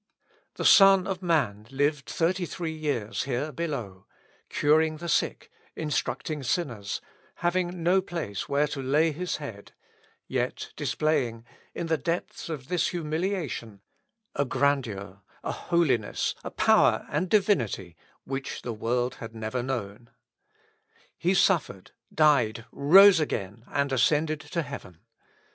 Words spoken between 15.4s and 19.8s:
a holiness, a power, and divinity, which the world had never